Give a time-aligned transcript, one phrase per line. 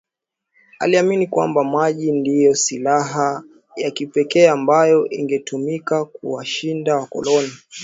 [0.79, 3.43] aliamini kwamba maji ndiyo silaha
[3.75, 7.51] ya kipekee ambayo ingetumika kuwashinda wakoloni